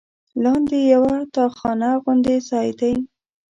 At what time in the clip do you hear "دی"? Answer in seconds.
2.79-2.93